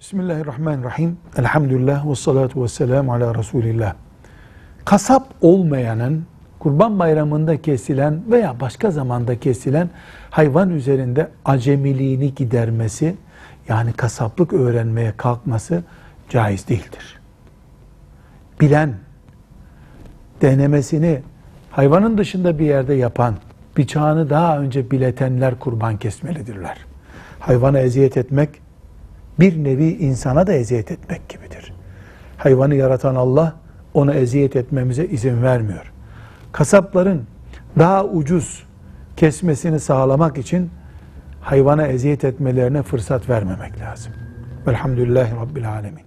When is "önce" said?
24.58-24.90